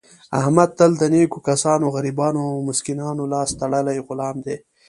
احمد 0.39 0.69
تل 0.77 0.91
د 0.97 1.03
نېکو 1.13 1.39
کسانو، 1.49 1.85
غریبانو 1.95 2.41
او 2.51 2.57
مسکینانو 2.69 3.23
لاس 3.33 3.49
تړلی 3.61 3.97
غلام 4.07 4.35
دی. 4.45 4.55